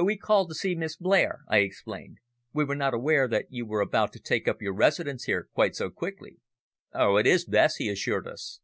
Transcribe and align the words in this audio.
"We 0.00 0.16
called 0.16 0.48
to 0.50 0.54
see 0.54 0.76
Miss 0.76 0.94
Blair," 0.94 1.40
I 1.48 1.56
explained. 1.56 2.18
"We 2.52 2.62
were 2.64 2.76
not 2.76 2.94
aware 2.94 3.26
that 3.26 3.46
you 3.50 3.66
were 3.66 3.80
about 3.80 4.12
to 4.12 4.20
take 4.20 4.46
up 4.46 4.62
your 4.62 4.72
residence 4.72 5.24
here 5.24 5.48
quite 5.52 5.74
so 5.74 5.90
quickly." 5.90 6.36
"Oh, 6.92 7.16
it 7.16 7.26
is 7.26 7.44
best," 7.44 7.78
he 7.78 7.88
assured 7.88 8.28
us. 8.28 8.60